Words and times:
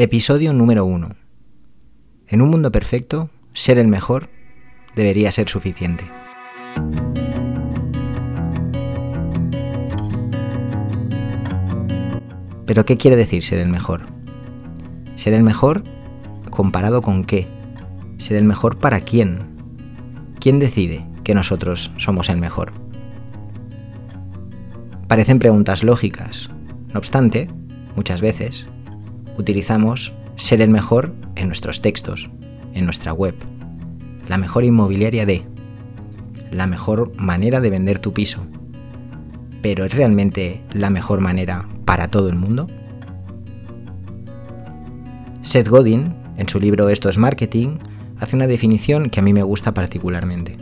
Episodio 0.00 0.52
número 0.52 0.84
1. 0.84 1.08
En 2.28 2.40
un 2.40 2.50
mundo 2.50 2.70
perfecto, 2.70 3.30
ser 3.52 3.80
el 3.80 3.88
mejor 3.88 4.28
debería 4.94 5.32
ser 5.32 5.48
suficiente. 5.48 6.08
Pero 12.64 12.84
¿qué 12.84 12.96
quiere 12.96 13.16
decir 13.16 13.42
ser 13.42 13.58
el 13.58 13.70
mejor? 13.70 14.06
Ser 15.16 15.34
el 15.34 15.42
mejor 15.42 15.82
comparado 16.48 17.02
con 17.02 17.24
qué? 17.24 17.48
Ser 18.18 18.36
el 18.36 18.44
mejor 18.44 18.78
para 18.78 19.00
quién? 19.00 19.48
¿Quién 20.38 20.60
decide 20.60 21.04
que 21.24 21.34
nosotros 21.34 21.90
somos 21.96 22.28
el 22.28 22.38
mejor? 22.38 22.70
Parecen 25.08 25.40
preguntas 25.40 25.82
lógicas. 25.82 26.50
No 26.86 27.00
obstante, 27.00 27.48
muchas 27.96 28.20
veces 28.20 28.68
utilizamos 29.38 30.12
ser 30.36 30.60
el 30.60 30.70
mejor 30.70 31.14
en 31.36 31.46
nuestros 31.46 31.80
textos, 31.80 32.28
en 32.74 32.84
nuestra 32.84 33.12
web, 33.12 33.34
la 34.28 34.36
mejor 34.36 34.64
inmobiliaria 34.64 35.24
de, 35.24 35.44
la 36.50 36.66
mejor 36.66 37.12
manera 37.16 37.60
de 37.60 37.70
vender 37.70 37.98
tu 37.98 38.12
piso. 38.12 38.46
¿Pero 39.62 39.84
es 39.84 39.94
realmente 39.94 40.62
la 40.72 40.90
mejor 40.90 41.20
manera 41.20 41.68
para 41.84 42.08
todo 42.08 42.28
el 42.28 42.36
mundo? 42.36 42.68
Seth 45.42 45.68
Godin, 45.68 46.14
en 46.36 46.48
su 46.48 46.60
libro 46.60 46.88
Esto 46.88 47.08
es 47.08 47.18
Marketing, 47.18 47.78
hace 48.20 48.36
una 48.36 48.46
definición 48.46 49.10
que 49.10 49.20
a 49.20 49.22
mí 49.22 49.32
me 49.32 49.42
gusta 49.42 49.72
particularmente. 49.74 50.56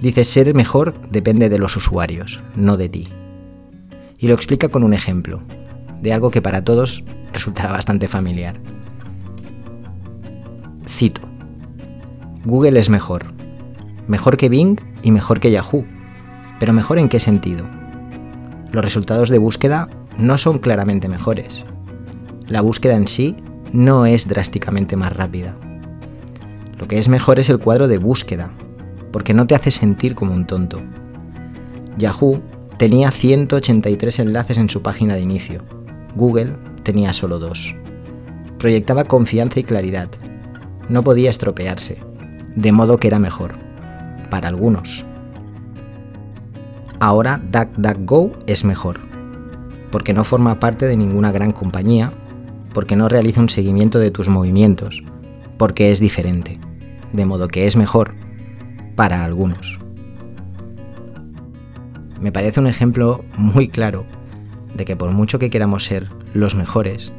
Dice, 0.00 0.24
ser 0.24 0.54
mejor 0.54 0.94
depende 1.10 1.48
de 1.50 1.58
los 1.58 1.76
usuarios, 1.76 2.40
no 2.56 2.76
de 2.76 2.88
ti. 2.88 3.08
Y 4.18 4.28
lo 4.28 4.34
explica 4.34 4.68
con 4.68 4.82
un 4.82 4.94
ejemplo 4.94 5.42
de 6.00 6.12
algo 6.12 6.30
que 6.30 6.42
para 6.42 6.64
todos 6.64 7.04
resultará 7.32 7.72
bastante 7.72 8.08
familiar. 8.08 8.60
Cito. 10.88 11.22
Google 12.44 12.78
es 12.78 12.88
mejor. 12.88 13.26
Mejor 14.06 14.36
que 14.36 14.48
Bing 14.48 14.80
y 15.02 15.12
mejor 15.12 15.40
que 15.40 15.50
Yahoo. 15.50 15.84
Pero 16.58 16.72
mejor 16.72 16.98
en 16.98 17.08
qué 17.08 17.20
sentido? 17.20 17.64
Los 18.72 18.84
resultados 18.84 19.28
de 19.30 19.38
búsqueda 19.38 19.88
no 20.18 20.38
son 20.38 20.58
claramente 20.58 21.08
mejores. 21.08 21.64
La 22.46 22.60
búsqueda 22.60 22.96
en 22.96 23.08
sí 23.08 23.36
no 23.72 24.06
es 24.06 24.26
drásticamente 24.28 24.96
más 24.96 25.12
rápida. 25.12 25.54
Lo 26.78 26.88
que 26.88 26.98
es 26.98 27.08
mejor 27.08 27.38
es 27.38 27.48
el 27.50 27.58
cuadro 27.58 27.88
de 27.88 27.98
búsqueda, 27.98 28.50
porque 29.12 29.34
no 29.34 29.46
te 29.46 29.54
hace 29.54 29.70
sentir 29.70 30.14
como 30.14 30.34
un 30.34 30.46
tonto. 30.46 30.80
Yahoo 31.96 32.42
tenía 32.78 33.10
183 33.10 34.18
enlaces 34.20 34.58
en 34.58 34.68
su 34.68 34.82
página 34.82 35.14
de 35.14 35.20
inicio, 35.20 35.62
Google 36.14 36.56
tenía 36.82 37.12
solo 37.12 37.38
dos. 37.38 37.74
Proyectaba 38.58 39.04
confianza 39.04 39.60
y 39.60 39.64
claridad. 39.64 40.08
No 40.88 41.02
podía 41.02 41.30
estropearse, 41.30 41.98
de 42.56 42.72
modo 42.72 42.98
que 42.98 43.08
era 43.08 43.18
mejor, 43.18 43.54
para 44.28 44.48
algunos. 44.48 45.04
Ahora 46.98 47.40
DuckDuckGo 47.50 48.32
es 48.46 48.64
mejor, 48.64 49.00
porque 49.90 50.12
no 50.12 50.24
forma 50.24 50.60
parte 50.60 50.86
de 50.86 50.96
ninguna 50.96 51.32
gran 51.32 51.52
compañía, 51.52 52.12
porque 52.74 52.96
no 52.96 53.08
realiza 53.08 53.40
un 53.40 53.48
seguimiento 53.48 53.98
de 53.98 54.10
tus 54.10 54.28
movimientos, 54.28 55.02
porque 55.56 55.90
es 55.90 56.00
diferente, 56.00 56.58
de 57.12 57.24
modo 57.24 57.48
que 57.48 57.66
es 57.66 57.76
mejor 57.76 58.14
para 58.96 59.24
algunos. 59.24 59.78
Me 62.20 62.32
parece 62.32 62.60
un 62.60 62.66
ejemplo 62.66 63.24
muy 63.38 63.68
claro 63.68 64.04
de 64.74 64.84
que 64.84 64.96
por 64.96 65.10
mucho 65.10 65.38
que 65.38 65.50
queramos 65.50 65.84
ser 65.84 66.08
los 66.34 66.54
mejores, 66.54 67.12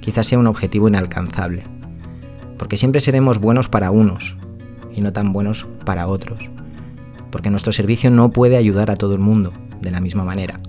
quizás 0.00 0.26
sea 0.26 0.38
un 0.38 0.46
objetivo 0.46 0.88
inalcanzable, 0.88 1.64
porque 2.58 2.76
siempre 2.76 3.00
seremos 3.00 3.38
buenos 3.38 3.68
para 3.68 3.90
unos 3.90 4.36
y 4.94 5.00
no 5.00 5.12
tan 5.12 5.32
buenos 5.32 5.66
para 5.84 6.06
otros, 6.06 6.48
porque 7.30 7.50
nuestro 7.50 7.72
servicio 7.72 8.10
no 8.10 8.30
puede 8.30 8.56
ayudar 8.56 8.90
a 8.90 8.96
todo 8.96 9.14
el 9.14 9.20
mundo 9.20 9.52
de 9.80 9.90
la 9.90 10.00
misma 10.00 10.24
manera. 10.24 10.60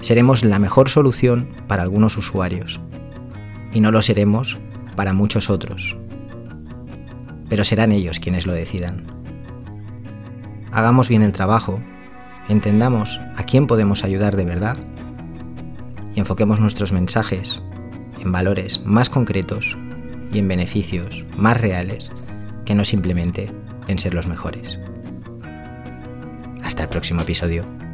Seremos 0.00 0.44
la 0.44 0.58
mejor 0.58 0.88
solución 0.88 1.48
para 1.66 1.82
algunos 1.82 2.16
usuarios 2.16 2.80
y 3.72 3.80
no 3.80 3.90
lo 3.90 4.02
seremos 4.02 4.58
para 4.96 5.12
muchos 5.12 5.50
otros, 5.50 5.96
pero 7.48 7.64
serán 7.64 7.92
ellos 7.92 8.20
quienes 8.20 8.46
lo 8.46 8.52
decidan. 8.52 9.06
Hagamos 10.70 11.08
bien 11.08 11.22
el 11.22 11.32
trabajo 11.32 11.80
entendamos 12.48 13.20
a 13.36 13.44
quién 13.44 13.66
podemos 13.66 14.04
ayudar 14.04 14.36
de 14.36 14.44
verdad 14.44 14.76
y 16.14 16.20
enfoquemos 16.20 16.60
nuestros 16.60 16.92
mensajes 16.92 17.62
en 18.20 18.32
valores 18.32 18.84
más 18.84 19.10
concretos 19.10 19.76
y 20.32 20.38
en 20.38 20.48
beneficios 20.48 21.24
más 21.36 21.60
reales 21.60 22.10
que 22.64 22.74
no 22.74 22.84
simplemente 22.84 23.50
en 23.86 23.98
ser 23.98 24.14
los 24.14 24.26
mejores. 24.26 24.78
Hasta 26.62 26.82
el 26.82 26.88
próximo 26.88 27.22
episodio. 27.22 27.87